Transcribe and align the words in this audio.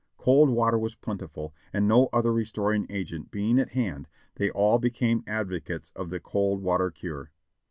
Cold 0.17 0.49
water 0.49 0.79
was 0.79 0.95
plentiful, 0.95 1.53
and 1.71 1.87
no 1.87 2.09
other 2.11 2.33
restoring 2.33 2.87
agent 2.89 3.29
being 3.29 3.59
at 3.59 3.73
hand, 3.73 4.07
they 4.37 4.49
all 4.49 4.79
became 4.79 5.23
advocates 5.27 5.91
of 5.95 6.09
the 6.09 6.19
cold 6.19 6.63
water 6.63 6.89
cure. 6.89 7.29